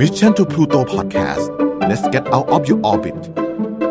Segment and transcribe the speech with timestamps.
[0.00, 1.44] Mission to Pluto Podcast
[1.88, 3.16] let's get out of your orbit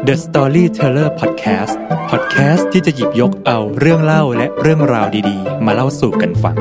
[0.08, 1.76] The Storyteller Podcast
[2.12, 6.56] Podcast ที่จะหยิบยกเอาเรื่องเล่าและเรื่องราวดีๆ มาเล่าสู่กันฟัง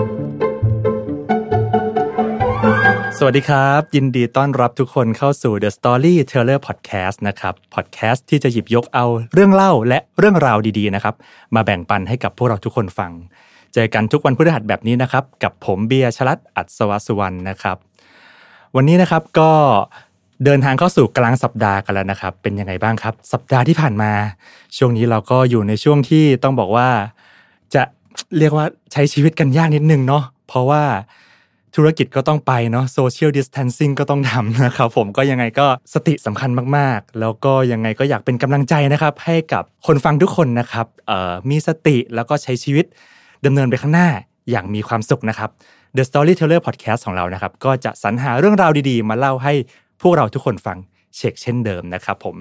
[3.19, 11.15] สวัสดีครับ ยินดีต้อนรับทุกคนเข้าสู่ The Storyteller Podcast นะครับ Podcast ที่จะหยิบยกเอาเรื่องเล่าและเรื่องราวดีๆนะครับ
[11.55, 13.13] มาแบ่งปันให้กับพวกเราทุกคนฟัง
[13.75, 17.79] เจอกันทุกวันพฤหัสแบบนี้นะครับ กับผมเบียร์ชลัดอัศวสุวรรณนะครับ
[18.77, 19.51] วันนี้นะครับก็
[20.45, 24.13] เดินทางเข้าสู่กลางสัปดาห์กันแล้วนะครับ เป็นยังไงบ้างครับ สัปดาห์ที่ผ่านมา
[24.77, 26.89] ช่วงนี้เราก็อยู่ในช่วงที่ต้องบอกว่า
[27.75, 27.83] จะ
[28.39, 30.83] เรียกว่าใช้ชีวิตกันยากนิดนึงเนาะเพราะว่า
[31.77, 40.87] ธุรกิจก็ต้องไปเนาะโซเชียลดิส a ทนซิ่งก็ต้องทำนะครับผมก็ยังไงก็สติสำคัญมากๆ แล้วก็ยังไงก็อยากเป็นกำลังใจนะครับ ให้กับคนฟังทุกคนนะครับ
[41.51, 42.85] มีสติแล้วก็ใช้ชีวิต
[43.47, 44.09] ดำเนินไปข้างหน้า
[44.51, 45.51] อย่างมีความสุขนะครับ
[45.97, 49.53] The Storyteller Podcast ของเรานะครับ ก็จะสรรหาเรื่องราวดีๆ มาเล่าให้
[50.03, 50.79] พวกเราทุกคนฟัง
[51.17, 52.37] เช็คเช่นเดิมนะครับผม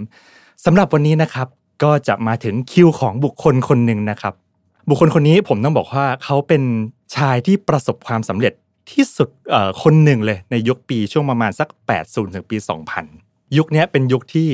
[0.65, 1.47] สำหรับวันนี้นะครับ
[1.83, 4.33] ก็จะมาถึงคิวของบุคคลคนหนึ่งนะครับ
[4.89, 6.63] บุคคลคนนี้ผมต้องบอกว่าเขาเป็น
[7.15, 8.53] ชายที่ประสบความสำเร็จ
[8.91, 9.29] ที่สุด
[9.83, 11.67] คนหนึ่งเลยในยุคปีช่วงประมาณสัก
[12.01, 12.57] 80 ถึงปี
[13.07, 14.49] 2000 ยุคนี้เป็นยุคที่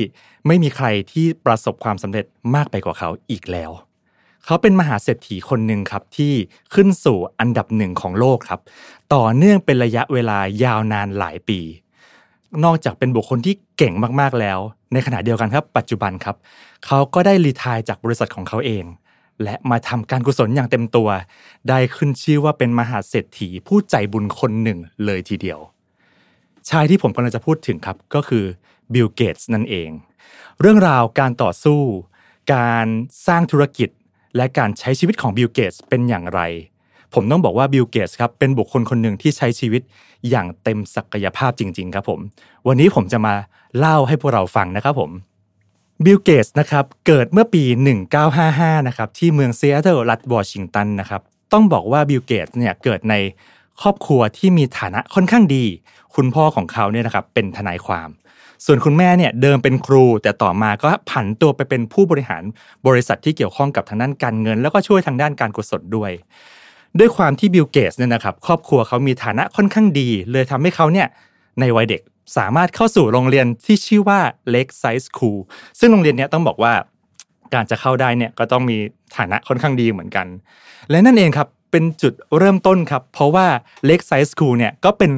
[0.46, 3.70] ไม่มีใครที่ประสบความสำเร็จมากไปกว่าเขาอีกแล้ว
[4.44, 6.32] เขาเป็นมหาเศรษฐีคนหนึ่งครับที่
[6.74, 8.60] ขึ้นสู่อันดับหนึ่งของโลกครับ
[9.14, 11.60] ต่อเนื่องเป็นระยะเวลายาวนานหลายปี
[12.64, 14.58] นอกจากเป็นบุคคลที่เก่งมากๆแล้ว
[14.92, 16.36] ในขณะเดียวกันครับปัจจุบันครับ
[16.86, 18.84] เขาก็ได้รีทายจากบริษัทของเขาเอง
[19.42, 21.08] และมาทำการกุศลอย่างเต็มตัว
[21.68, 25.58] ได้ขึ้นชื่อว่าเป็นมหาเศรษฐีผู้ใจบุญคนหนึ่งเลยทีเดียว
[26.70, 28.44] ชายที่ผมกำลังจะพูดถึงครับก็คือ
[28.92, 29.90] บิลเกตส์นั่นเอง
[30.60, 31.80] เรื่องราวการต่อสู้
[32.54, 32.86] การ
[33.26, 33.88] สร้างธุรกิจ
[34.36, 36.40] และการใช้ชีวิตของบิลเกตส์เป็นอย่างไร
[37.14, 39.82] ผมต้องบอกว่าบิลเกตส์ครับเป็นบุคคลคนหนึ่งที่ใช้ชีวิต
[40.30, 42.20] อย่างเต็มศักยภาพจริง ๆ ครับผม
[42.66, 43.34] วันนี้ผมจะมา
[43.78, 45.10] เล่าให้พวกเราฟังนะครับผม
[46.04, 47.62] บิลเกตส์นะครับเกิดเมื่อปี
[48.24, 51.22] 1955 นะครับที่เมืองซีแอตเทิลรัฐวอชิงตันนะครับ
[51.52, 53.14] ต้องบอกว่าบิลเกตส์เนี่ยเกิดใน
[53.80, 55.64] ครอบครัวที่มีฐานะค่อนข้างดี
[56.14, 58.08] คุณพ่อของเขาเนี่ยนะครับเป็นทนายความ
[58.66, 62.42] ส่วนคุณแม่เนี่ยเดิมเป็นครู แต่ต่อมาก็ผันตัวไปเป็นผู้บริหาร
[62.86, 66.10] บริษัทที่เกี่ยวข้องกับทางด้านการเงิน แล้วก็ช่วยทางด้านการกุศลด้วย
[66.98, 71.06] ด้วยความที่บิลเกตส์เนี่ยนะครับครอบครัวเขามีฐานะค่อนข้างดี เลยทำให้เขาเนี่ย
[71.60, 72.00] ในวัยเด็ก
[72.36, 74.20] สามารถเข้าสู่โรงเรียนที่ชื่อว่า
[74.54, 75.38] Lakeside School
[75.80, 76.72] ซึ่งโรงเรียนเนี้ยต้องบอกว่า
[77.54, 78.76] การจะเข้าได้เนี่ยก็ต้องมี
[79.16, 80.26] ฐานะค่อนข้างดีเหมือนกัน
[80.90, 83.46] และนั่นเองครับเป็นจุดเริ่มต้นครับ เพราะว่า
[83.88, 85.10] Lakeside School เนี่ยก็เป็น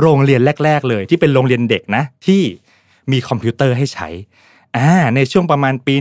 [0.00, 2.42] โรงเรียนแรก ๆ เลย ที่เป็นโรงเรียนเด็กนะที่
[3.12, 4.08] มีคอมพิวเตอร์ให้ใช้
[4.76, 5.94] อ่าในช่วงประมาณปี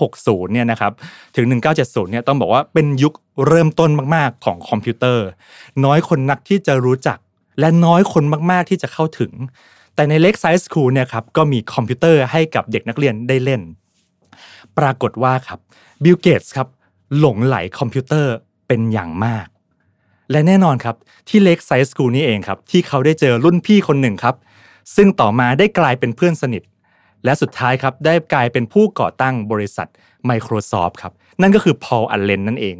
[0.00, 0.92] 1960เนี่ยนะครับ
[1.36, 1.46] ถึง
[1.78, 3.14] 1970เนี่ยต้องบอกว่าเป็นยุค
[3.46, 5.26] เริ่มต้นมากๆของคอมพิวเตอร์
[5.84, 7.18] น้อยคนนักที่จะรู้จัก
[7.60, 9.32] และน้อยคนมากๆที่จะเข้าถึง
[9.94, 13.60] แต่ใน Lakeside School เนี่ยครับก็มีคอมพิวเตอร์ให้กับเด็กนักเรียนได้เล่น
[14.78, 15.58] ปรากฏว่าครับ
[16.04, 16.68] บิลเกตส์ครับ
[17.18, 18.34] หลงใหลคอมพิวเตอร์
[18.66, 19.46] เป็นอย่างมาก
[20.30, 20.96] และแน่นอนครับ
[21.28, 24.34] ที่ Lakeside School นี่เองครับที่เขาได้เจอรุ่นพี่คนหนึ่งครับ
[24.94, 26.62] ซึ่งต่อมาได้กลายเป็นเพื่อนสนิท
[27.24, 29.88] และสุดท้ายครับได้กลายเป็นผู้ก่อตั้งบริษัท
[30.28, 32.76] Microsoft ครับนั่นก็คือพอลอัลเลนนั่นเอง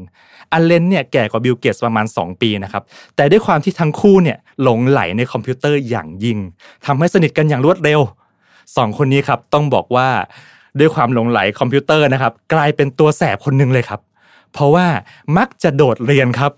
[0.52, 2.82] อัลเลนเนี่ยแก่กว่าบิลเกตส์ประมาณ 2 ปีนะครับ
[3.16, 6.38] แต่ด้วยความที่ทั้งคู่เนี่ยหลงใหลในคอมพิวเตอร์อย่างยิ่ง
[6.86, 8.00] ทำให้สนิทกันอย่างรวดเร็ว
[8.76, 10.08] สองคนนี้ครับต้องบอกว่า
[10.78, 14.00] ด้วยความหลงใหลคอมพิวเตอร์นะครับกลายเป็นตัวแสบคนหนึ่งเลยครับ
[14.52, 14.86] เพราะว่า
[15.36, 16.52] มักจะโดดเรียนครับ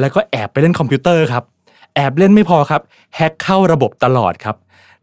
[0.00, 1.44] แล้วก็แอบไปเล่นคอมพิวเตอร์ครับ
[1.94, 2.82] แอบเล่นไม่พอครับ
[3.16, 4.56] แฮ็กเข้าระบบตลอดครับ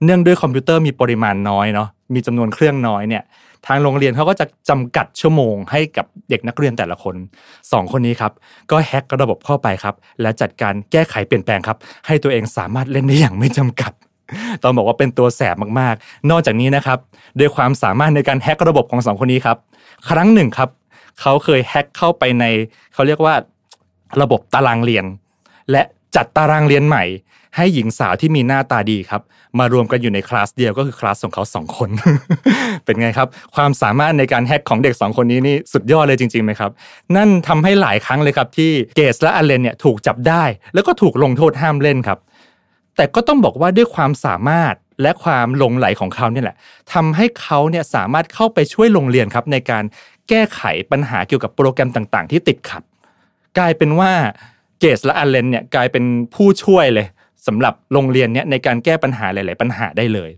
[0.05, 3.23] เนื่องด้วยคอมพิวเตอร์มีปริมาณน้อยเนาะมีจำนวนเครื่องน้อยเนี่ย
[3.67, 7.15] ทางโรงเรียนเขาก็จะจำกัดชั่วโมงให้กับเด็กนักเรียนแต่ละคน
[7.71, 8.31] สองคนนี้ครับ
[8.71, 13.91] ก็แฮ็กระบบเข้าไปครับ และจัดการแก้ไขเปลี่ยนแปลงครับ ให้ตัวเองสามารถเล่นได้อย่างไม่จำกัด
[14.63, 16.99] ต้องบอกว่าเป็นตัวแสบมากๆ นอกจากนี้นะครับ
[17.39, 19.57] ด้วยความสามารถในการแฮ็กระบบของสองคนนี้ครับ
[20.09, 20.69] ครั้งหนึ่งครับ
[21.21, 22.45] เขาเคยแฮ็กเข้าไปใน
[22.93, 23.33] เขาเรียกว่า
[24.21, 25.05] ระบบตารางเรียน
[25.71, 25.81] และ
[26.15, 27.03] จัดตารางเรียนใหม่
[27.55, 29.21] ให้หญิงสาวที่มีหน้าตาดีครับ
[29.59, 31.89] มารวมกันอยู่ในคลาสเดียวก็คือคลาสของเขาสองคน
[32.85, 36.71] เป็นไงครับ ความสามารถในการแฮกของเด็กสองคนนี้นี่สุดยอดเลยจริงๆไหมครับ
[37.15, 40.43] นั่นทำให้หลายครั้งเลยครับที่เกสและอเลนเนี่ยถูกจับได้
[40.73, 42.19] แล้วก็ถูกลงโทษห้ามเล่นครับ
[42.95, 46.55] แต่ก็ต้องบอกว่าด้วยความสามารถและความหลงไหลของเขาเนี่ยแหละ
[46.93, 49.83] ทำให้เขาเนี่ยสามารถเข้าไปช่วยโรงเรียนครับ ในการ
[50.29, 50.61] แก้ไข
[50.91, 52.83] ปัญหาเกี่ยวกับโปรแกรมต่าง ๆ ที่ติดขัด
[53.57, 54.11] กลายเป็นว่า
[54.79, 56.03] เกสและอเลนเนี่ยกลายเป็น
[56.35, 57.07] ผู้ช่วยเลย
[57.47, 60.31] สำหรับโรงเรียนเนี่ยในการแก้ปัญหาหลาย ๆ ปัญหาได้เลย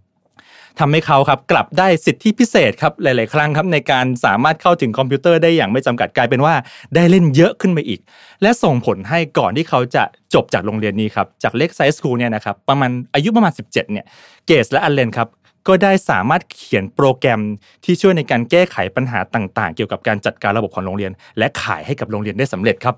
[0.79, 6.53] ทำให้เขาครับกลับได้สิทธิพิเศษครับหลาย ๆ ครั้งครับในการสามารถเข้าถึงคอมพิวเตอร์ได้อย่างไม่จำกัดกลายเป็นว่า
[6.95, 8.00] ได้เล่นเยอะขึ้นไปอีก
[8.41, 10.03] และส่งผลให้ก่อนที่เขาจะ
[10.33, 14.06] จบจากโรงเรียนนี้ครับจาก Lakeside School เนี่ยนะครับประมาณอายุประมาณ 17เนี่ย
[14.47, 15.27] เกสและอัลเลนครับ
[15.67, 17.41] ก็ได้สามารถเขียนโปรแกรม
[17.85, 22.95] ที่ช่วยในการแก้ไขปัญหาต่าง ๆ เกี่ยวกับการจัดการระบบของโรงเรียน และขายให้กับโรงเรียนได้สำเร็จครับ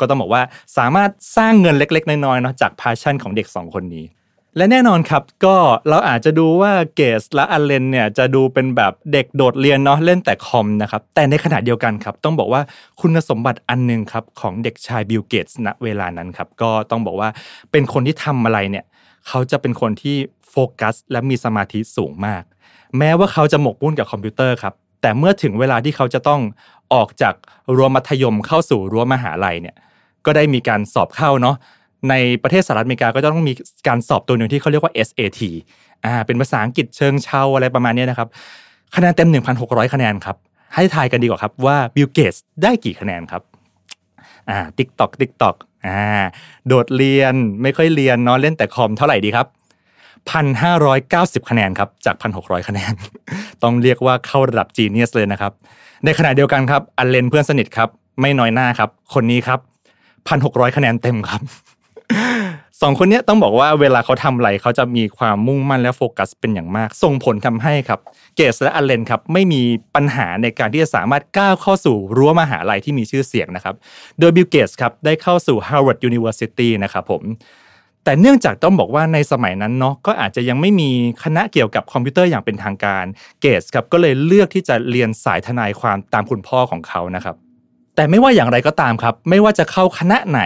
[0.00, 0.42] ก็ต้องบอกว่า
[0.78, 4.06] สามารถสร้างเงินเล็ก ๆ น้อยๆเนาะจาก passion ของเด็ก 2 คนนี้
[4.56, 5.56] และแน่นอนครับก็
[5.88, 12.60] เราอาจจะดูว่าเกสและอัลเลนเนี่ยจะดูเป็นแบบเด็กโดดเรียนเนาะเล่นแต่คอมนะครับแต่ในขณะเดียวกันครับต้องบอกว่า
[13.00, 17.28] คุณสมบัติอันหนึ่งครับของเด็กชายบิลเกตส์ณเวลานั้นครับก็ต้องบอกว่า
[17.72, 18.84] เป็นคนที่ทำอะไรเนี่ย
[19.28, 20.16] เขาจะเป็นคนที่
[20.50, 22.42] โฟกัสและมีสมาธิสูงมาก
[22.98, 26.40] แม้ว่าเขาจะหมกมุ่นกับคอมพิวเตอร์ครับ แต่เมื่อถึงเวลาที่เขาจะต้อง
[26.94, 27.34] ออกจาก
[27.76, 29.76] รั้วมัธยมเข้าสู่รั้วมหาลัยเนี่ย
[30.26, 31.56] ก็ได้มีการสอบเข้าเนาะ
[32.10, 33.52] ในประเทศสหรัฐอเมริกาก็จะต้องมี
[33.88, 35.40] การสอบตัวหนึ่งที่เขาเรียกว่า SAT
[36.04, 38.28] อ่าเป็นภาษาอังกฤษเชิงเชาวน์อะไรประมาณนี้นะครับ
[38.94, 39.28] คะแนนเต็ม
[39.60, 40.36] 1,600 คะแนนครับ
[40.74, 43.42] ให้ทายกันดีกว่าครับว่าบิลเกตส์ได้กี่คะแนนครับ
[44.50, 46.00] อ่า tick tock tick tock อ่า
[46.68, 49.46] โดดเรียนไม่ค่อยเรียนเนาะเล่นแต่คอมเท่าไหร่ดีครับ
[50.28, 52.92] 1,590 คะแนนครับจาก 1,600 คะแนน
[53.62, 55.52] ต้องเรียกว่าเข้าระดับ genius เลยนะครับ
[56.04, 57.88] ในขณะเดียวกันครับ อัลเลนเพื่อนสนิทครับ
[58.20, 59.60] ไม่น้อยหน้าครับ คนนี้ครับ
[60.18, 61.42] 1,600 คะแนนเต็มครับ
[62.82, 68.00] สองคนนี้ต้องบอกว่าเวลาเขาทำอะไรเขาจะมีความมุ่งมั่นและโฟกัสเป็นอย่างมาก ส่งผลทำให้ครับ
[68.36, 69.62] เกสและอัลเลนครับไม่มี
[69.94, 73.74] ปัญหาในการที่จะสามารถก้าวเข้าสู่รั้วมหาลัยที่มีชื่อเสียงนะครับ
[74.18, 77.22] โดยบิลเกตส์ครับได้เข้าสู่ Harvard University นะครับผม
[78.08, 80.90] แต่เนื่องจากต้องบอกว่าในสมัยนั้นเนาะก็อาจจะยังไม่มี
[81.24, 83.04] คณะเกี่ยวกับคอมพิวเตอร์อย่างเป็นทางการ
[83.40, 87.36] เกสครับก็เลยเลือกที่จะเรียนสายทนายความตามคุณพ่อของเขานะครับ
[87.96, 90.40] แต่ไม่ว่าอย่างไรก็ตามครับ ไม่ว่าจะเข้าคณะไหน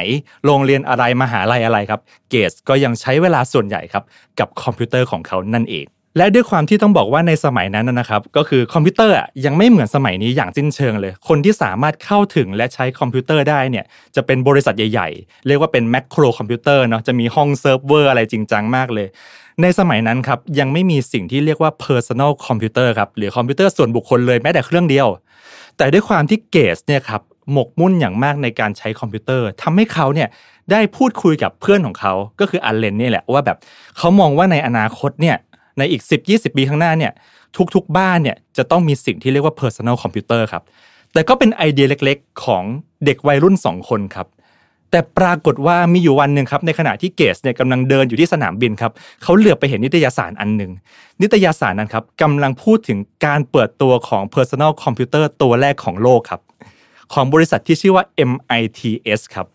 [0.45, 2.01] โรงเรียนอะไรมหาลัยอะไรครับ
[2.31, 4.05] เกสก็ยังใช้เวลาส่วนใหญ่ครับ
[4.39, 5.87] กับคอมพิวเตอร์ของเขานั่นเอง
[6.17, 9.15] และด้วยความที่ต้องบอกว่าในสมัยนั้นนะครับ ก็คือคอมพิวเตอร์
[9.45, 13.85] ยังไม่เหมือนสมัยนี้อย่างสิ้นเชิงเลย คนที่สามารถเข้าถึงและใช้คอมพิวเตอร์ได้เนี่ย
[14.17, 19.07] จะเป็นบริษัทใหญ่ ๆ เรียกว่าเป็น macro computer เนาะจะมีห้องเซิร์ฟเวอร์อะไรจริงจังมากเลย
[19.63, 25.09] ในสมัยนั้นครับยังไม่มีสิ่งที่เรียกว่า personal computer ครับหรือคอมพิวเตอร์ส่วนบุคคลเลยแม้แต่เครื่องเดียว
[25.77, 27.21] แต่ด้วยความที่เกสเนี่ยครับ
[27.53, 30.29] หมกมุ่นอย่างมากในการใช้คอมพิวเตอร์ทำให้เขาเนี่ย
[30.71, 33.59] ได้พูดคุยกับเพื่อนของเขาก็คืออัลเลนนี่แหละว่าแบบ
[33.99, 35.37] เขามองว่าในอนาคตเนี่ย
[35.79, 37.13] ในอีก 10-20 ปีข้างหน้าเนี่ย
[37.75, 40.63] ทุกๆ บ้านเนี่ยจะต้องมีสิ่งที่เรียกว่า personal computer ครับ
[41.13, 42.65] แต่ก็เป็นไอเดียเล็กๆ ของ
[43.05, 44.29] เด็กวัยรุ่น 2 คนครับ
[44.91, 48.93] แต่ปรากฏว่ามีอยู่วันหนึ่งครับในขณะที่เกสเนี่ยกำลังเดินอยู่ที่สนามบินครับ
[49.23, 50.73] เขาเหลือบไปเห็นนิตยสารอันหนึ่ง
[51.23, 56.41] นิตยสารนั้นครับกำลังพูดถึงการเปิดตัวของ personal computer ตัวแรกของโลกครับ
[57.13, 59.47] ของบริษัทที่ชื่อว่า MITS ครับ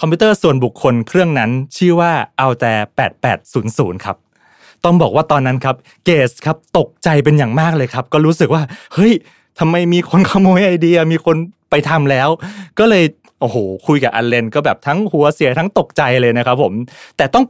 [0.00, 2.12] คอมพิวเตอร์ส่วนบุคคลเครื่องนั้นชื่อว่า
[2.44, 2.80] Altair
[3.42, 4.16] 8800 ครับ
[4.84, 8.62] ต้องบอกว่าตอนนั้นครับ เกสครับตกใจเป็นอย่างมากเลยครับ ก็รู้สึกว่า
[8.94, 9.12] เฮ้ย
[9.58, 11.36] ทำไมมีคนขโมยไอเดียมีคน
[11.70, 12.28] ไปทำแล้ว
[12.78, 13.04] ก็เลย
[13.40, 13.56] โอ้โห
[13.86, 16.72] คุยกับอันเลนก็แบบทั้งหัวเสียทั้งตกใจเลยนะครับผม
[17.16, 17.44] แต่ต้อง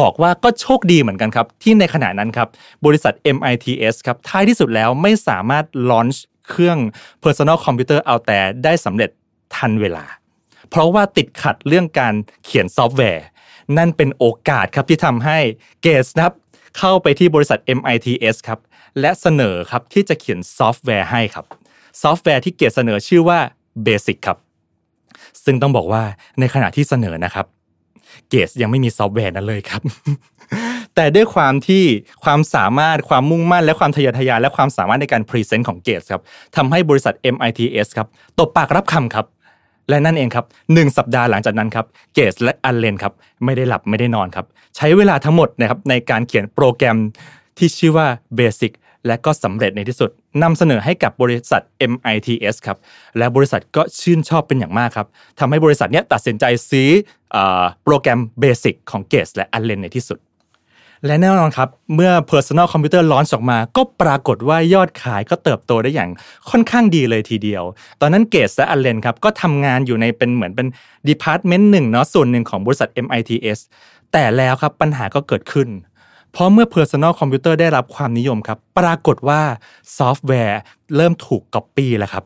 [0.00, 2.48] บอกว่าก็โชคดีเหมือนกันครับ ที่ในขณะนั้นครับ
[2.86, 6.78] บริษัท MITS ครับท้ายที่สุดแล้วไม่สามารถlaunch เครื่อง
[7.24, 9.10] Personal Computer Altair ได้สำเร็จ
[9.54, 10.04] ทันเวลา
[10.70, 12.14] เพราะว่าติดขัดเรื่องการ
[12.44, 13.24] เขียนซอฟต์แวร์
[13.78, 15.38] นั่นเป็นโอกาสครับที่ทำให้
[15.82, 16.34] เกสนะครับ
[16.78, 18.58] เข้าไปที่บริษัท MITS ครับ
[19.00, 21.44] และเสนอครับที่จะเขียนซอฟต์แวร์ให้ครับ
[22.02, 23.38] ซอฟต์แวร์ที่เกสเสนอชื่อว่า
[23.86, 24.38] Basic ครับ
[25.44, 26.02] ซึ่งต้องบอกว่า
[26.40, 27.46] ในขณะที่เสนอนะครับ
[28.30, 29.82] เกสยังไม่มีซอฟต์แวร์นั้นเลยครับ
[30.94, 31.84] แต่ด้วยความที่
[32.24, 36.22] ความสามารถความมุ่งมั่น และความทะเยอทะยานและความสามารถในการ present ของเกสครับ
[36.56, 39.26] ทำให้บริษัท MITS ครับตกปากรับคำครับ
[39.88, 43.12] และนั่นเองครับหนึ่งสัปดาห์หลังจากนั้นครับเกสและอัลเลนครับ
[43.44, 44.46] ไม่ได้หลับไม่ได้นอนครับ
[44.76, 46.96] ใช้เวลาทั้งหมดนะครับในการเขียนโปรแกรม
[47.58, 48.06] ที่ชื่อว่า
[48.38, 48.72] Basic
[49.06, 50.10] และก็สำเร็จในที่สุด
[50.42, 51.62] นำเสนอให้กับบริษัท
[51.92, 52.78] MITS ครับ
[53.18, 55.06] และบริษัทก็ชื่นชอบเป็นอย่างมากครับ
[55.38, 56.88] ทำให้บริษัทเนี้ยตัดสินใจซื้อ
[57.32, 60.18] เออโปรแกรม Basic ของเกสและอัลเลนในที่สุด
[61.06, 66.10] และแน่นอนครับ เมื่อ Personal Computer launch ออกมา ก็ปรากฏว่ายอดขายก็เติบโตได้อย่าง
[66.50, 67.62] ค่อนข้างดีเลยทีเดียว
[68.00, 70.66] ตอนนั้นเกสและอัลเลนครับ ก็ทำงานอยู่ในเป็นเหมือนเป็น
[71.08, 73.58] department หนึ่งเนาะส่วนหนึ่งของบริษัท MITS
[74.12, 75.68] แต่แล้วครับปัญหาก็เกิดขึ้น
[76.32, 79.40] เพราะเมื่อ Personal Computer ได้รับความนิยมครับ ปรากฏว่า
[79.98, 80.60] ซอฟต์แวร์
[80.96, 82.24] เริ่มถูกก๊อปปี้แล้วครับ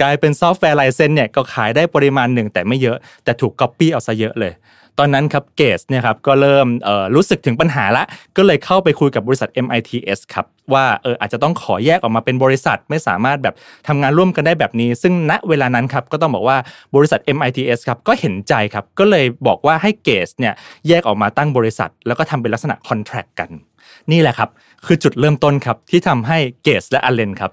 [0.00, 4.52] กลายเป็นซอฟต์แวร์ license เนี่ยก็ขายได้ปริมาณหนึ่งแต่ไม่เยอะ แต่ถูกก๊อปปี้เอาซะเยอะเลย
[5.00, 6.66] ตอนนั้นครับเกสเนี่ยครับก็เริ่ม
[7.14, 8.04] รู้สึกถึงปัญหาละ
[8.36, 13.54] ก็เลยเข้าไปคุยกับบริษัท MITS ครับว่าเอออาจจะต้องขอแยกออกมาเป็นบริษัทไม่สามารถแบบ
[13.88, 16.56] ทำงานร่วมกันได้แบบนี้ ซึ่งณเวลานั้นครับก็ต้องบอกว่า
[16.96, 20.54] บริษัท MITS ครับก็เห็นใจครับก็เลยบอกว่าให้เกสเนี่ย
[20.88, 23.50] แยกออกมาตั้งบริษัท แล้วก็ทำเป็นลักษณะ contract กัน
[24.12, 24.50] นี่แหละครับ
[24.86, 27.52] คือจุดเริ่มต้นครับที่ทำให้เกสและอเลนครับ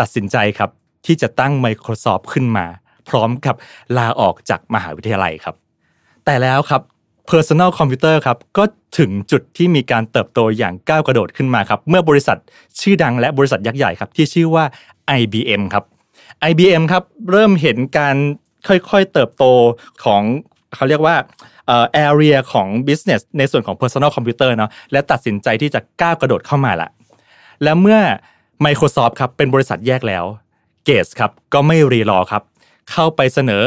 [0.00, 0.70] ตัดสินใจครับ
[1.06, 2.66] ที่จะตั้ง Microsoft ขึ้นมา
[3.08, 3.54] พร้อมกับ
[3.96, 5.56] ลาออกจากมหาวิทยาลัยครับ
[6.24, 6.82] แต่แล้วครับ
[7.30, 8.64] Personal Computer ครับก็
[8.98, 12.38] ถึงจุดที่มีการเติบโตอย่างก้าวกระโดดขึ้นมาครับเมื่อบริษัท
[12.80, 14.64] ชื่อดังและบริษัทยักษ์ใหญ่ครับที่ชื่อว่า
[15.20, 15.84] IBM ครับ
[16.50, 18.16] IBM ครับเริ่มเห็นการ
[18.68, 19.44] ค่อยๆเติบโต
[20.04, 20.22] ของ
[20.74, 21.16] เขาเรียกว่า
[21.66, 26.90] เอ่อ area ของ business ในส่วนของ personal computer เนาะและตัดสินใจที่จะก้าวกระโดดเข้ามาละ
[27.62, 28.00] และเมื่อ
[28.64, 30.24] Microsoft ครับเป็นบริษัทแยกแล้ว
[30.84, 32.42] เกสครับก็ไม่รีรอครับ
[32.92, 33.64] เข้าไปเสนอ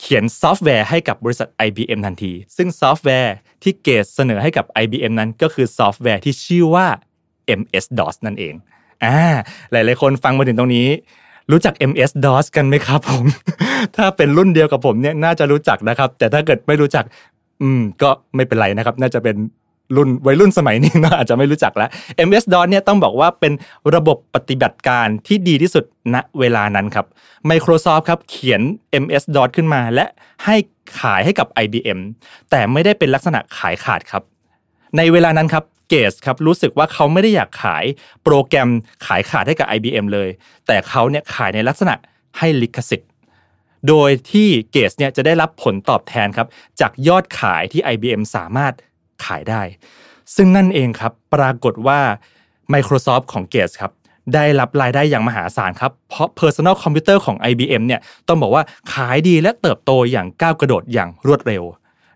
[0.00, 6.86] เขียนซอฟต์แวร์ให้กับบริษัท IBM ทันที ซึ่งซอฟต์แวร์ที่เกสเสนอให้กับ IBM นั้นก็คือซอฟต์แวร์ที่ชื่อว่า
[7.60, 8.54] MS-DOS นั่นเอง
[9.04, 9.18] อ่า
[9.72, 10.88] หลายๆคนฟังมาถึงตรงนี้
[11.52, 13.24] รู้จัก MS-DOS กันไหมครับผม
[13.96, 17.04] ถ้าเป็นรุ่นเดียวกับผมเนี่ยน่าจะรู้จักนะครับ แต่ถ้าเกิดไม่รู้จัก
[17.62, 19.36] อืม ก็ไม่เป็นไรนะครับ น่าจะเป็น
[19.96, 21.90] รุ่นวัยรุ่นสมัยนี้นะอาจจะไม่รู้จักแล้ว
[22.28, 23.52] MS DOS เนี่ยต้องบอกว่าเป็น
[23.94, 27.06] ระบบปฏิบัติการที่ดีที่สุดณเวลานั้นครับ
[27.50, 28.60] Microsoft ครับเขียน
[29.02, 30.06] MS DOS ขึ้นมาและ
[30.44, 30.56] ให้
[31.00, 31.98] ขายให้กับ IBM
[32.50, 34.22] แต่ไม่ได้เป็นลักษณะขายขาดครับ
[34.96, 37.84] ในเวลานั้นครับเกสครับรู้สึกว่าเขาไม่ได้อยากขาย
[38.24, 38.68] โปรแกรม
[39.06, 40.28] ขายขาดให้กับ IBM เลย
[40.66, 41.94] แต่เขาเนี่ยขายในลักษณะ
[42.38, 43.10] ให้ลิขสิทธิ์
[43.88, 46.48] โดยที่เกสเนี่ยจะได้รับผลตอบแทนครับ
[46.80, 48.74] จากยอดขายที่ IBM สามารถ
[49.24, 49.62] ขายได้
[50.34, 52.00] ซึ่งนั่นเองครับปรากฏว่า
[52.72, 53.92] Microsoft ของ Gates ครับ
[54.34, 61.62] ได้รับรายได้อย่างมหาศาลครับ เพราะ Personal Computer ของ IBM เนี่ยต้องบอกว่าขายดีและเติบโตอย่างก้าวกระโดดอย่างรวดเร็ว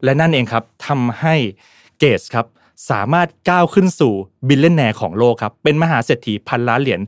[0.04, 1.34] และนั่นเองครับทำให้
[2.02, 2.46] Gates ครับ
[2.90, 4.14] สามารถก้าวขึ้นสู่
[4.48, 7.00] billionaire ของโลกครับ เป็นมหาเศรษฐีพันล้านเหรียญ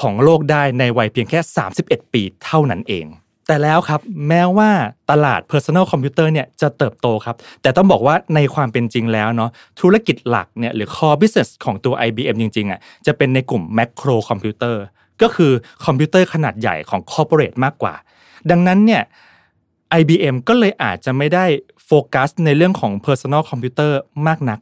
[0.00, 1.40] ของโลกได้ในวัยเพียงแค่
[1.76, 3.06] 31 ปีเท่านั้นเอง
[3.48, 4.70] แต่แล้วครับแม้ว่า
[5.10, 9.50] ตลาด Personal Computer เนี่ยจะเติบโตครับ แต่ต้องบอกว่าในความเป็นจริงแล้วเนาะ
[9.80, 14.76] ธุรกิจหลักเนี่ยหรือ core business ของตัว IBM จริงๆอะจะเป็นในกลุ่ม macro computer
[15.22, 15.52] ก็คือ
[15.84, 17.94] คอมพิวเตอร์ขนาดใหญ่ของ corporate มากกว่า
[18.50, 19.02] ดังนั้นเนี่ย
[20.00, 21.46] IBM ก็เลยอาจจะไม่ได้
[21.86, 23.92] โฟกัสในเรื่องของ Personal Computer
[24.26, 24.60] มากนัก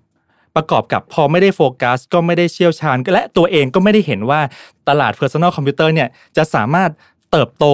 [0.57, 4.41] ประกอบกับพอไม่ได้โฟกัส ก็ไม่ได้เชี่ยวชาญ และตัวเองก็ไม่ได้เห็นว่า
[4.89, 6.91] ตลาด Personal Computer เนี่ยจะสามารถ
[7.31, 7.65] เติบโต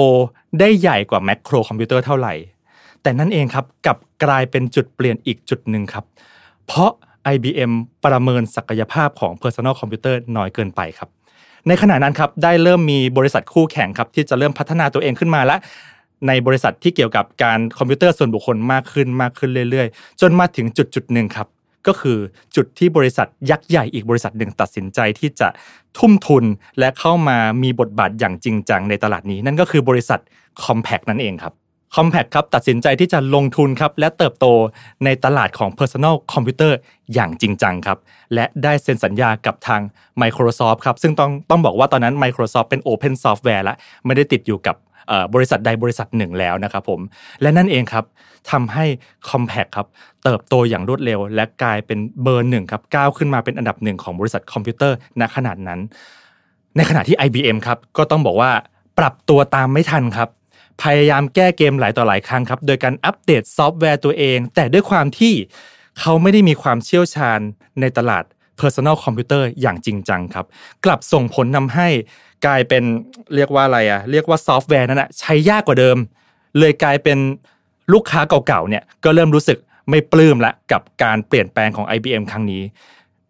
[0.60, 2.34] ได้ใหญ่กว่าแมคโครคอมพิวเตอร์เท่าไหร่
[3.02, 6.04] แต่นั่นเองครับกับกลายเป็นจุดเปลี่ยนอีกจุดหนึ่งครับ
[6.66, 6.90] เพราะ
[7.34, 7.72] IBM
[8.04, 11.08] ประเมินศักยภาพของ Personal Computer น้อยเกินไปครับ
[11.68, 15.56] ในขณะนั้นครับได้เริ่มมีบริษัทคู่แข่งครับที่จะเริ่มพัฒนาตัวเองขึ้นมาและ
[16.28, 21.46] ในบริษัทที่เกี่ยวกับการคอมพิวเตอร์ส่วนบุคคลมากขึ้นมากขึ้นเรื่อยๆ จนมาถึงจุดจุดหนึ่งครับ
[21.86, 22.18] ก็คือ
[22.56, 25.48] จุดที่บริษัทยักษ์ใหญ่อีกบริษัทหนึ่งตัดสินใจที่จะ
[25.98, 26.44] ทุ่มทุน
[26.78, 30.20] และเข้ามามีบทบาทอย่างจริงจังในตลาดนี้ นั่นก็คือบริษัท
[30.64, 31.54] Compaq นั่นเองครับ
[31.94, 34.46] Compaq ครับตัดสินใจที่จะลงทุนครับและเติบโต
[35.04, 36.72] ในตลาดของ Personal Computer
[37.14, 37.98] อย่างจริงจังครับ
[38.34, 39.80] และได้เซ็นสัญญากับทาง
[40.22, 43.74] Microsoft ครับซึ่งต้องต้องบอกว่าตอนนั้น Microsoft เป็น Open Software และ
[44.06, 44.76] ไม่ได้ติดอยู่กับ
[45.34, 47.00] บริษัทใดบริษัทหนึ่งแล้วนะครับผม
[47.42, 48.04] และนั่นเองครับ
[48.50, 48.84] ทำให้
[49.28, 49.86] Compaq ครับ
[50.24, 55.80] เติบโตอย่างรวดเร็ว และกลายเป็นเบอร์หนึ่งครับก้าวขึ้นมาเป็นอันดับหนึ่งของบริษัทคอมพิวเตอร์ณขณะนั้น
[56.76, 58.50] ในขณะที่ IBM ครับก็ต้องบอกว่า
[58.98, 60.28] ปรับตัวตามไม่ทันครับ
[60.82, 65.34] พยายามแก้เกมหลายต่อหลายครั้งครับ โดยการอัปเดตซอฟต์แวร์ตัวเอง แต่ด้วยความที่
[66.00, 67.40] เขาไม่ได้มีความเชี่ยวชาญ
[67.80, 68.24] ในตลาด
[68.62, 70.46] Personal Computer อย่างจริงจังครับ
[70.84, 71.88] กลับส่งผลนำให้
[72.46, 72.82] กลายเป็น
[73.34, 75.96] เรียกว่าอะไรอะเรียกว่าซอฟต์แวร์นั้นอะใช้ยากกว่าเดิม
[76.58, 77.18] เลยกลายเป็น
[77.92, 79.58] ลูกค้าเก่าๆเนี่ยก็เริ่มรู้สึก
[79.90, 82.62] ไม่ปลื้มละกับการเปลี่ยนแปลงของ IBM ครั้งนี้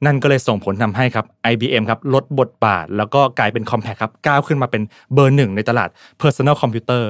[0.07, 4.83] นั่นก็เลยส่งผลทำให้ครับ IBM ครับลดบทบาท แล้วก็กลายเป็น Compaq ครับก้าวขึ้นมาเป็น
[5.15, 5.89] เบอร์หนึ่งในตลาด
[6.23, 7.03] Personal Computer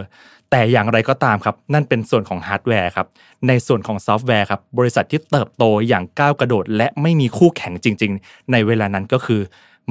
[0.54, 3.06] แต่อย่างไรก็ตามครับ นั่นเป็นส่วนของฮาร์ดแวร์ครับ
[3.48, 9.40] ในส่วนของซอฟต์แวร์ครับ บริษัทที่เติบโตอย่างก้าวกระโดด และไม่มีคู่แข่งจริง ๆ ในเวลานั้นก็คือ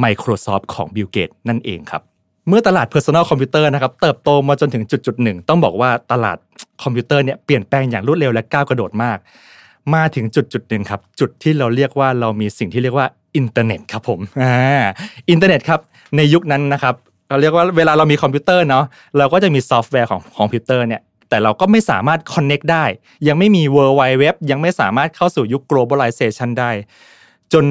[0.04, 2.02] Microsoft ของ Bill Gates นั่นเองครับ
[2.48, 6.38] เมื่อตลาด Personal Computer นะครับเติบโตมาจนถึงจุดจุดหนึ่งต้องบอกว่าตลาด
[6.84, 9.18] คอมพิวเตอร์เนี่ยเปลี่ยนแปลงอย่างรวดเร็วและก้าวกระโดดมาก
[9.94, 14.84] มาถึงจุดจุดหนึ่งครับจุดที่เราเรียกว่าเรามีสิ่งที่เรียกว่าอินเทอร์เน็ตครับผมอ่า
[15.30, 15.80] อินเทอร์เน็ตครับ
[16.18, 16.96] ในยุคนั้นนะครับ
[17.32, 18.86] เราเรียกว่าเวลาเรามีคอมพิวเตอร์เนาะ
[19.18, 22.86] เราก็จะมีซอฟต์แวร์ของคอมพิวเตอร์เนี่ยแต่เราก็ไม่สามารถ connect ได้
[23.28, 26.72] ยังไม่มี World Wide Web ยังไม่สามารถเข้าสู่ยุค globalization ได้
[27.54, 27.66] จน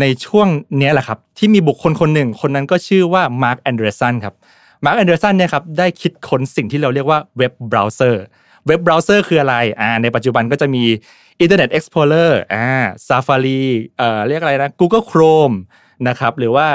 [0.00, 0.48] ในช่วง
[0.80, 4.34] นี้แหละครับ ที่มีบุคคลคนหนึ่ง คนนั้นก็ชื่อว่ามาร์คแอนเดอร์สันครับ
[4.84, 8.22] มาร์คแอนเดอร์สันเนี่ยครับได้คิดค้นสิ่งที่เราเรียกว่าเว็บเบราว์เซอร์
[8.66, 10.82] เว็บเบราว์เซอร์คืออะไรอ่าในปัจจุบันก็จะมี
[11.42, 12.66] Internet Explorer อ่า
[13.08, 13.60] Safari
[13.98, 15.56] เอ่อเรียกอะไรนะ Google Chrome
[16.08, 16.68] นะครับหรือว่า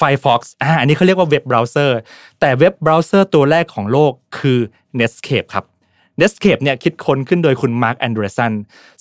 [0.00, 1.98] Firefox อ่าอันนี้เขาเรียกว่าเว็บเบราว์เซอร์
[2.40, 4.58] แต่เว็บเบราว์เซอร์ตัวแรกของโลกคือ
[4.98, 5.64] Netscape ครับ
[6.20, 8.52] Netscape เนี่ยคิดค้นขึ้นโดยคุณมาร์คแอนเดอร์สัน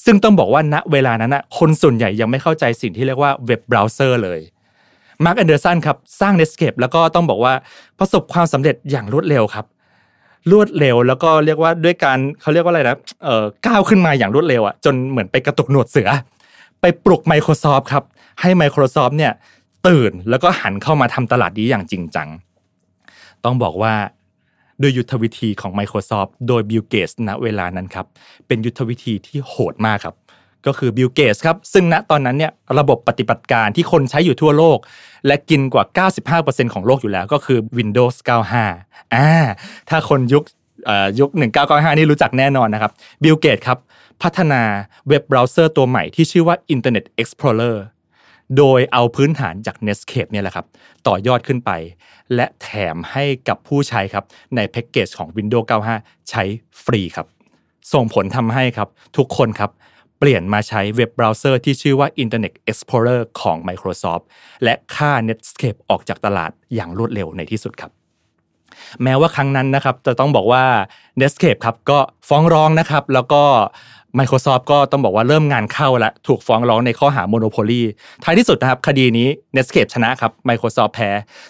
[0.05, 4.39] ซึ่งต้องบอกว่าณเวลานั้นนะคนส่วนใหญ่ยังไม่เข้าใจสิ่งที่เรียกว่าเว็บเบราว์เซอร์เลย
[5.23, 7.53] มาร์คแอนเดอร์สันครับสร้าง Netscape แล้วก็ต้องบอกว่า
[7.99, 9.65] ประสบความสำเร็จอย่างรวดเร็วครับ
[10.51, 16.09] รวดเร็วแล้วก็เรียกว่าด้วยการเขาเรียกว่าอะไรนะเอ่อก้าวขึ้นมาอย่างรวดเร็วอะจนเหมือนไปกระตุกหนวดเสือ
[16.81, 18.03] ไปปลุก Microsoft ครับ
[18.41, 19.33] ให้ Microsoft เนี่ย
[19.87, 22.29] ตื่นแล้วก็หันเข้ามาทำตลาดนี้อย่างจริงจัง
[23.43, 23.93] ต้องบอกว่า
[24.81, 28.05] ด้วยยุทธวิธีของ Microsoft โดย Bill Gates ณเวลานั้นครับ
[28.47, 30.15] เป็นยุทธวิธีที่โหดมากครับ
[30.65, 34.77] ก็คือ Bill Gates ครับ ซึ่งณตอนนั้นเนี่ยระบบปฏิบัติการที่คนใช้อยู่ทั่วโลก
[35.27, 36.07] และกินกว่า
[36.39, 38.15] 95%ของโลกอยู่แล้วก็คือ Windows
[38.65, 39.29] 95 อ่า
[39.89, 40.43] ถ้าคนยุค
[40.85, 41.29] เอ่อยุค
[41.63, 42.91] 1995 นี่รู้จักแน่นอนนะครับ
[43.23, 43.79] Bill Gates ครับ
[44.23, 44.61] พัฒนา
[45.07, 47.75] เว็บเบราว์เซอร์ตัวใหม่ที่ชื่อว่า Internet Explorer
[48.57, 50.65] โดยเอาพื้นฐานจาก Netscape เนี่ยแหละครับ
[51.07, 51.71] ต่อยอดขึ้นไป
[52.35, 54.25] และแถมให้กับผู้ใช้ครับ
[54.55, 56.43] ในแพ็กเกจของ Windows 95 ใช้
[56.83, 57.27] ฟรีครับ
[57.93, 59.71] ส่งผลทำให้ครับทุกคนครับ
[60.19, 64.23] เปลี่ยนมาใช้เว็บเบราว์เซอร์ที่ชื่อว่า Internet Explorer ของ Microsoft
[64.63, 67.91] และค่า Netscape ออกจากตลาดอย่างรวดเร็วในที่สุดครับ
[69.03, 70.63] แม้ว่าครั้งนั้นนะครับจะต้องบอกว่า
[71.21, 71.99] Netscape ครับก็
[72.29, 73.43] ฟ้องร้องนะครับแล้วก็
[74.19, 77.81] Microsoft ก็ต้องบอกว่าเริ่มงานเข้าแล้วถูกฟ้องร้องในข้อหา monopoly
[78.23, 81.09] ท้ายที่สุดนะครับ คดีนี้ Netscape ชนะครับ Microsoft แพ้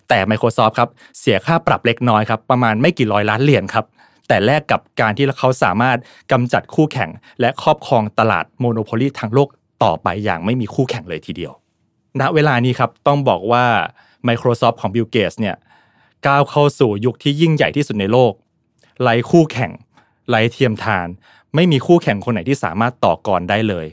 [0.09, 3.85] แต่ Microsoft ครับเสียค่าปรับเล็กน้อยครับประมาณไม่กี่ร้อยล้านเหรียญครับ
[4.27, 5.97] แต่แลกกับการที่เขาสามารถ
[6.31, 7.09] กำจัดคู่แข่ง
[7.41, 9.49] และครอบครองตลาดโมโนโพลีทางโลก
[9.83, 11.53] ต่อไปอย่างไม่มีคู่แข่งเลยทีเดียว
[12.19, 13.65] ณ เวลานี้ครับต้องบอกว่า
[14.27, 15.55] Microsoft ของ Bill Gates เนี่ย
[16.27, 18.33] ก้าวเข้าสู่ยุคที่ยิ่งใหญ่ที่สุดในโลก
[19.01, 19.71] ไร้คู่แข่ง
[20.29, 21.07] ไร้เทียมทาน
[21.55, 23.87] ไม่มีคู่แข่งคนไหนที่สามารถต่อกรได้เลย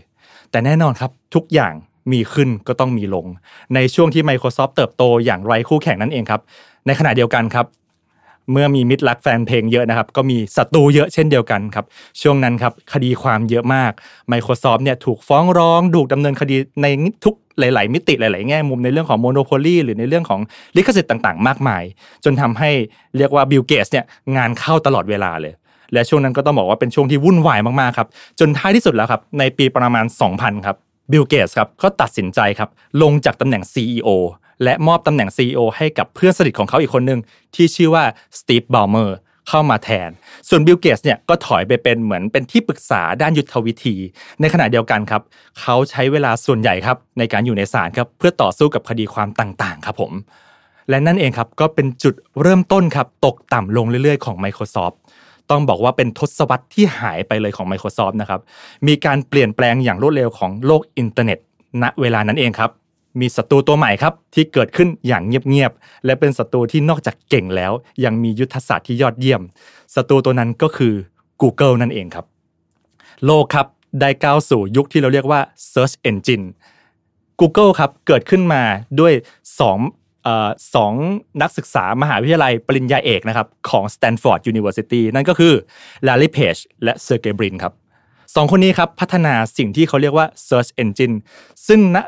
[0.51, 1.75] แต่แน่นอนครับทุกอย่าง
[2.13, 3.27] มีขึ้นก็ต้องมีลง
[3.75, 6.41] ในช่วงที่ Microsoft เติบโตอย่างไร้คู่แข่งนั่นเองครับ
[6.87, 7.67] ในขณะเดียวกันครับ
[8.53, 11.85] เมื่อมีมิตรรักแฟนเพลงเยอะนะครับ ก็มีศัตรูเยอะเช่นเดียวกันครับ
[12.23, 13.93] ช่วงนั้นครับคดีความเยอะมาก
[14.33, 16.87] Microsoft เนี่ยถูกฟ้องร้องถูกดำเนินคดีใน
[17.25, 20.41] ทุกหลาย ๆ มิติหลาย ๆ แง่มุมในเรื่องของ monopoly หรือในเรื่องของ
[20.77, 21.83] ลิขสิทธิ์ต่าง ๆ มากมาย
[22.25, 22.71] จนทำให้
[23.17, 24.05] เรียกว่าบิลเกตส์เนี่ย
[24.37, 25.55] งานเข้าตลอดเวลาเลย
[25.95, 28.09] และช่วงนั้นก็ต้องบอกว่าเป็นช่วงที่วุ่นวายมากๆครับ
[28.41, 30.77] จนท้ายที่สุดแล้วครับ ในปีประมาณ 2000 ครับ
[31.13, 32.69] บิลเกตส์ครับก็ตัดสินใจครับ
[33.03, 34.09] ลงจากตำแหน่ง CEO
[34.65, 37.21] และมอบตำแหน่ง CEO ให้กับเพื่อนสนิทของเขาอีกคนหนึ่ง
[37.55, 38.05] ที่ชื่อว่า
[38.39, 39.17] สตีฟบ l ลเมอร์
[39.49, 40.11] เข้ามาแทน
[40.49, 43.97] ส่วนบิลเกตส์เนี่ยก็ถอยไปเป็นเหมือนเป็นที่ปรึกษาด้านยุทธวิธี
[44.41, 45.23] ในขณะเดียวกันครับ
[45.61, 50.13] เขาใช้เวลาส่วนใหญ่ครับในการอยู่ในศาลครับเพื่อต่อสู้กับคดีความต่างๆ ครับผม
[50.91, 54.95] และนั่นเองครับก็เป็นจุดเริ่มต้นครับตกต่ำลงเรื่อยๆ ของ Microsoft
[55.51, 58.41] ต้องบอกว่าเป็นทศวรรษที่หายไปเลยของ Microsoft นะครับ
[58.87, 61.39] มีการเปลี่ยนแปลงอย่างรวดเร็วของโลกอินเทอร์เน็ต
[61.83, 62.71] ณ เวลานั้นเองครับ
[63.21, 67.73] มีศัตรูตัวใหม่ครับที่เกิดขึ้นอย่างเงียบๆ และเป็นศัตรูที่นอกจากเก่งแล้ว
[68.05, 69.43] ยังมียุทธศาสตร์ที่ยอดเยี่ยม
[69.95, 70.95] ศัตรูตัวนั้นก็คือ
[71.43, 72.27] Google นั่นเองครับ
[73.27, 73.67] โลกครับ
[74.01, 75.41] ได้ก้าวสู่ยุคที่เราเรียกว่า
[75.73, 76.47] Search Engine
[77.41, 78.63] Google ครับเกิดขึ้นมา
[79.01, 80.04] ด้วย2เอ่อ
[80.75, 80.93] สอง
[81.43, 85.55] นักศึกษามหาวิทยาลัยปริญญาเอกนะครับของ Stanford University นั่นก็คือ
[86.07, 87.73] Larry Page และ Sergey Brin ครับ
[88.35, 91.15] สองคนนี้ครับพัฒนาสิ่งที่เขาเรียกว่า Search Engine
[91.69, 91.99] ซึ่งณ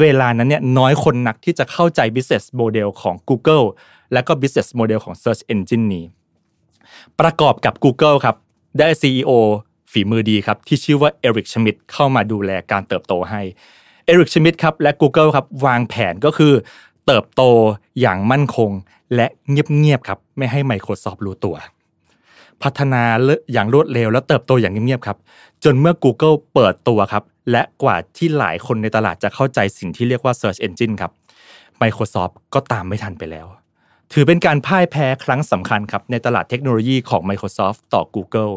[0.00, 3.64] เวลานั้นเนี่ยน้อยคนนักที่จะเข้าใจ business model ของ Google
[4.12, 6.04] และก็ business model ของ Search Engine นี้
[7.20, 8.36] ประกอบกับ Google ครับ
[8.78, 9.30] ได้ CEO
[9.92, 13.42] ฝีมือดีครับ ที่ชื่อว่าเอริกชมิดเข้ามาดูแลการเติบโตให้
[14.06, 16.52] เอริกชมิดครับและ Google ครับวางแผนก็คือ
[17.06, 17.42] เติบโต
[18.00, 18.70] อย่างมั่นคง
[19.14, 21.56] และเงียบๆครับ ไม่ให้ Microsoft รู้ตัว
[22.62, 23.02] พัฒนา
[23.52, 25.18] อย่างรวดเร็ว และเติบโตอย่างเงียบๆครับ
[25.64, 31.12] จนเมื่อ Google เปิดตัวครับ และกว่าที่หลายคนในตลาดจะเข้าใจสิ่งที่เรียกว่า Search Engine ครับ
[31.82, 33.46] Microsoft ก็ตามไม่ทันไปแล้ว
[34.12, 38.54] ถือเป็นการพ่ายแพ้ครั้งสำคัญครับในตลาดเทคโนโลยีของ Microsoft ต่อ Google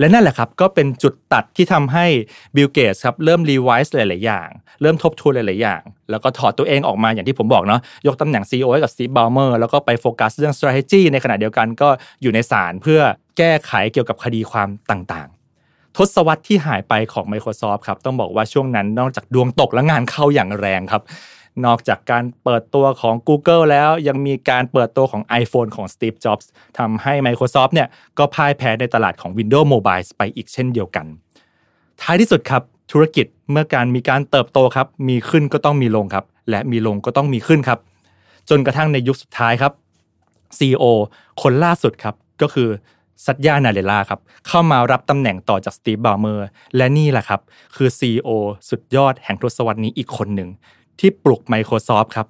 [0.00, 2.06] และนั่นแหละครับก็เป็นจุดตัดที่ทำให้
[2.54, 4.48] Bill Gates ครับเริ่มรีไวซ์หลาย ๆ อย่าง
[4.82, 11.88] เริ่มทบทวนหลาย ๆ อย่าง แล้วก็ถอดตัวเองออกมาอย่างที่ผมบอกเนาะยกตำแหน่ง CEO ให้กับ Steve Ballmer แล้วก็ไปโฟกัสเรื่อง strategy ในขณะเดียวกันก็
[12.22, 13.00] อยู่ในศาลเพื่อ
[13.38, 15.28] แก้ไขเกี่ยวกับคดีความต่าง
[15.62, 21.02] ๆทศวรรษที่หายไปของ Microsoft ครับ ต้องบอกว่าช่วงนั้นนอกจากดวงตกและงานเข้าอย่างแรงครับ
[21.66, 26.46] นอกจากการเปิดตัวของ Google แล้วยังมีการเปิดตัวของ iPhone ของ Steve Jobs
[26.78, 31.06] ทำให้ Microsoft เนี่ยก็พ่ายแพ้ในตลาดของ Windows Mobile ไปอีกเช่นเดียวกัน
[32.02, 37.78] ท้ายที่สุดครับธุรกิจเมื่อการมีการเติบโตครับ มีขึ้นก็ต้องมีลงครับ และมีลงก็ต้องมีขึ้นครับ
[38.48, 39.72] จนกระทั่งในยุคสุดท้ายครับ
[40.58, 40.84] CEO
[41.42, 42.68] คนล่าสุดครับก็คือ
[43.26, 46.46] ซัตยานาเดล่าครับเข้ามารับตำแหน่งต่อจากสตีฟบอลเมอร์
[46.76, 47.40] และนี่แหละครับ
[47.76, 48.28] คือ CEO
[48.70, 50.48] สุดยอดแห่งทศวรรษนี้อีกคนหนึ่ง
[51.00, 52.26] ที่ปลุก Microsoft ครับ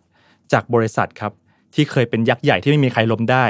[0.52, 1.32] จากบริษัทครับ
[1.74, 3.46] ที่เคยเป็นยักษ์ใหญ่ที่ไม่มีใครล้มได้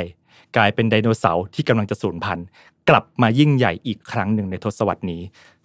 [0.56, 2.46] กลายเป็นไดโนเสาร์ที่กำลังจะสูญพันธุ์
[2.88, 5.22] กลับมายิ่งใหญ่อีกครั้งหนึ่งในทศวรรษนี้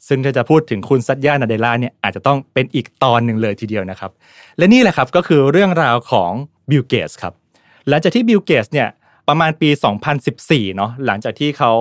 [0.07, 4.11] ซึ่งถ้าจะพูดถึงคุณซัตยานาเดล่าเนี่ยอาจจะต้องเป็นอีกตอนหนึ่งเลยทีเดียวนะครับ
[4.57, 6.31] และนี่แหละครับก็คือเรื่องราวของ
[6.69, 7.33] บิลเกตส์ครับ
[7.87, 8.87] หลังจากที่บิลเกตส์เนี่ย
[9.27, 9.69] ประมาณปี
[10.23, 11.73] 2014 เนาะหลังจากที่เขา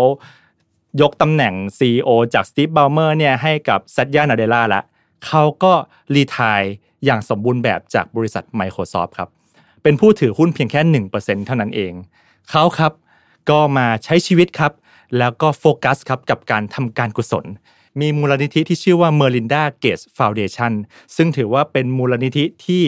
[1.01, 4.83] ยกตำแหน่ง CEO จากสตีฟบ b ลเมอร์เนี่ยให้กับซัตยานาเดล่าละ
[5.27, 5.73] เขาก็
[6.15, 6.63] retire
[7.05, 9.29] อย่างสมบูรณ์แบบจากบริษัท Microsoft ครับ
[9.83, 10.81] เป็นผู้ถือหุ้นเพียงแค่
[11.17, 11.93] 1%เท่านั้นเอง
[12.51, 12.93] เขาครับ
[13.51, 14.73] ก็มาใช้ชีวิตครับ
[15.19, 17.45] แล้วก็โฟกัสครับกับการทำการกุศล
[18.01, 20.73] มีมูลนิธิที่ชื่อว่า Melinda Gates Foundation
[21.17, 22.83] ซึ่งถือว่าเป็นมูลนิธิที่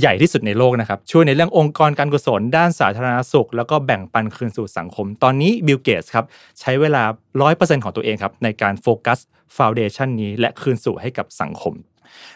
[0.00, 6.24] ใหญ่ที่สุดในโลกนะครับ ช่วยในเรื่ององค์กรการกุศล ด้านสาธารณสุข แล้วก็แบ่งปันคืนสู่สังคม ตอนนี้บิลเกตส์ครับ
[6.60, 7.02] ใช้เวลา
[7.42, 9.18] 100%ของตัวเองครับ ในการโฟกัส
[9.56, 11.74] foundation นี้และคืนสู่ให้กับสังคม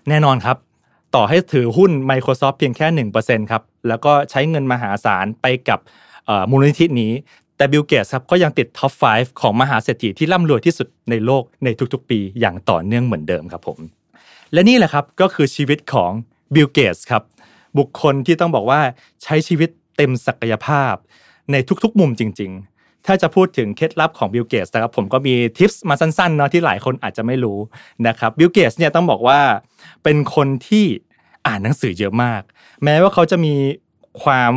[0.08, 0.56] แน่นอนครับ
[1.14, 5.78] ต่อให้ถือหุ้น Microsoft เพียงแค่1%ครับแล้วก็ใช้เงินมหาศาลไปกับ
[6.50, 7.12] มูลนิธินี้
[7.56, 13.78] แต่บิลเกตส์ครับก็ยังติดท็อป 5 ของมหาเศรษฐีที่ร่ำรวยที่สุดในโลกในทุกๆ ปีอย่างต่อเนื่องเหมือนเดิมครับผม
[14.52, 16.10] และนี่แหละครับก็คือชีวิตของ
[16.54, 17.22] บิลเกตส์ครับ
[17.78, 18.80] บุคคลที่ต้องบอกว่า
[19.22, 20.94] ใช้ชีวิตเต็มศักยภาพ
[21.52, 27.58] ในทุกๆ มุมจริง ๆ ถ้าจะพูดถึงเคล็ดลับของบิลเกตส์นะครับผมก็มี tips มาสั้นๆเนาะที่หลายคนอาจจะไม่รู้
[28.06, 29.40] นะครับบิลเกตส์เนี่ยต้องบอกว่า
[30.04, 30.84] เป็นคนที่
[31.46, 32.42] อ่านหนังสือเยอะมาก
[32.84, 33.54] แม้ว่าเขาจะมี
[34.22, 34.52] ความ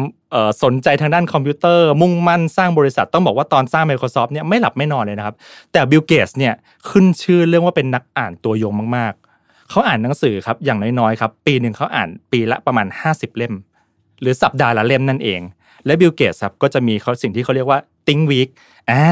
[0.63, 5.36] สนใจทางด้านคอมพิวเตอร์ มุ่งมั่นสร้างบริษัทต้องบอกว่าตอนสร้าง Microsoft เนี่ยไม่หลับไม่นอนเลยนะครับ
[5.71, 6.53] แต่บิลเกตส์เนี่ย
[6.89, 13.53] ขึ้นชื่อเรื่องว่าเป็นนักอ่านตัวยงมากๆ เขาอ่านหนังสือครับอย่างน้อยๆครับปีหนึ่งเขาอ่านปีละประมาณ 50 เล่ม
[14.21, 15.41] หรือสัปดาห์ละเล่มนั่นเอง
[15.86, 18.49] และบิลเกตส์ครับก็จะมีเขาสิ่งที่เขาเรียกว่า Think Week
[18.91, 19.05] อ่า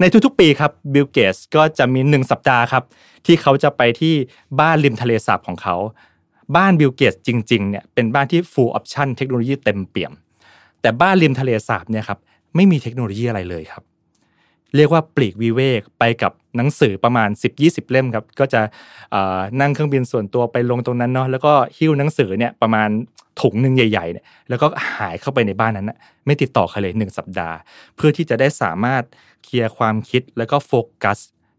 [0.00, 2.84] ในทุกๆปีครับบิลเกตส์ก็จะมี1สัปดาห์ครับ
[3.26, 4.14] ที่เขาจะไปที่
[4.60, 5.76] บ้านริมทะเลสาบของเขา
[6.56, 10.12] บ้านบิลเกตส์จริงๆเนี่ยเป็นบ้านที่ full option เทคโนโลยีเต็มเปี่ยม
[10.80, 12.18] แต่บ้านริมทะเลสาบเนี่ยครับ
[12.56, 13.82] ไม่มีเทคโนโลยีอะไรเลยครับ
[14.76, 17.28] เรียกว่าปลีกวิเวกไปกับหนังสือประมาณ
[17.60, 18.60] 10-20 เล่มครับ ก็จะ
[19.60, 22.88] นั่งเครื่องบินส่วนตัวไปลงตรงนั้นเนาะแล้วก็หิ้วหนังสือเนี่ยประมาณ
[23.40, 27.56] ถุงหนึ่งใหญ่ๆเนี่ยแล้วก็หายเข้าไปในบ้านนั้นนะไม่ติดต่อใครเลยหนึ่งสัปดาห์
[27.96, 29.02] เพื่อที่จะได้สามารถ
[29.44, 31.18] เคลียร์ความคิดแล้วก็โฟกัส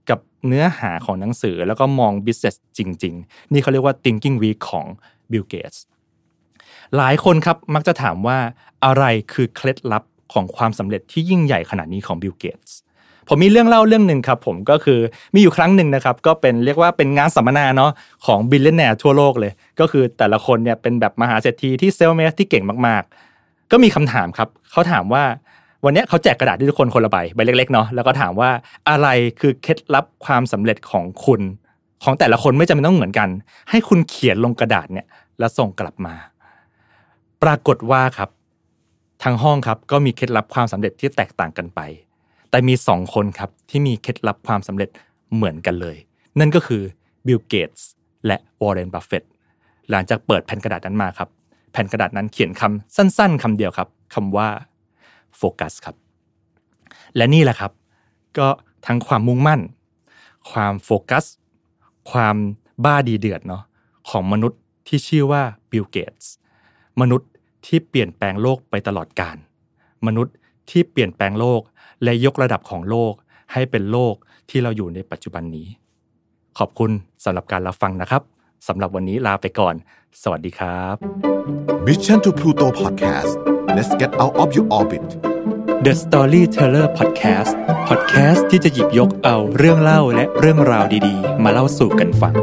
[0.09, 4.85] กับเนื้อหาของหนังสือแล้วก็มอง business จริง ๆ นี่เขาเรียกว่า thinking week ของ
[5.31, 5.79] Bill Gates
[6.97, 8.37] หลายคนครับมักจะถามว่า
[8.85, 12.71] อะไรคือเคล็ดลับของความสำเร็จที่ยิ่งใหญ่ขนาดนี้ของ Bill Gates
[13.27, 14.99] ผมมีเรื่องเล่าเรื่องหนึ่งครับผมก็คือ
[15.33, 17.91] มีอยู่ครั้งหนึ่งนะครับก็เป็นเรียกว่าเป็นงานสัมมนาเนาะ
[18.25, 25.23] ของ billionaire ทั่วโลกเลย ก็คือแต่ละคนเนี่ยเป็นแบบมหาเศรษฐีที่ self-made ที่เก่งมากๆ ก็มีคำถามครับเขาถามว่า
[25.85, 28.49] วันนี้เขาแจกกระดาษให้ทุกคนคนละใบใบเล็กๆเนาะแล้วก็ถามว่า
[28.89, 29.07] อะไร
[29.39, 31.41] คือเคล็ดลับความสำเร็จของคุณ
[32.03, 33.29] ของแต่ละคนไม่จำเป็นต้องเหมือนกัน
[33.69, 35.07] ให้คุณเขียนลงกระดาษเนี่ย
[35.39, 36.15] แล้วส่งกลับมา
[37.43, 38.29] ปรากฏว่าครับ
[39.23, 41.79] ทั้งห้องครับก็มีเคล็ดลับความสำเร็จที่แตกต่างกันไป
[42.49, 44.89] แต่มีสองคนครับที่มีเคล็ดลับความสำเร็จ
[45.33, 45.97] เหมือนกันเลย
[46.39, 46.81] นั่นก็คือ
[47.27, 47.88] บิลเกตส์
[48.27, 49.23] และวอร์เรนบัฟเฟต
[49.89, 51.29] หลังจากเปิดแผ่นกระดาษนั้นมาครับ
[51.71, 54.49] แผ่นกระดาษนั้นเขียนคำสั้นๆคำเดียวครับคำว่า
[55.38, 55.95] โฟกัสครับ
[57.15, 57.71] และนี่แหละครับ
[58.38, 58.47] ก็
[58.86, 59.62] ทั้งความมุ่งมั่น
[60.51, 61.25] ความโฟกัส
[62.12, 62.36] ความ
[62.86, 63.63] บ้าดีเดือดเนาะ
[64.10, 66.31] ของมนุษย์ที่ชื่อว่าบิลเกตส์
[67.01, 67.29] มนุษย์
[67.65, 69.38] ที่เปลี่ยนแปลงโลกไปตลอดกาล
[70.07, 70.33] มนุษย์
[70.69, 71.62] ที่เปลี่ยนแปลงโลก
[72.03, 73.13] และยกระดับของโลก
[73.53, 74.15] ให้เป็นโลก
[74.49, 75.67] ที่เราอยู่ในปัจจุบันนี้
[76.58, 76.91] ขอบคุณ
[77.23, 78.21] สำหรับการรับฟังนะครับ
[78.67, 79.75] สำหรับวันนี้ลาไปก่อน
[80.21, 80.95] สวัสดีครับ
[81.86, 83.32] Mission to Pluto Podcast
[83.75, 85.06] let's get out of your orbit
[85.86, 87.51] The Storyteller Podcast
[87.89, 92.36] Podcast ที่จะหยิบยกเอาเรื่องเล่าและเรื่องราวดีๆ มาเล่าสู่กันฟัง